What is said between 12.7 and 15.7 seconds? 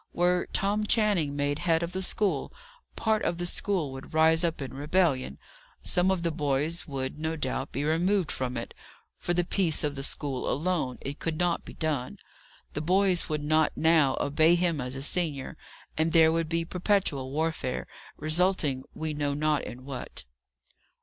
The boys would not now obey him as senior,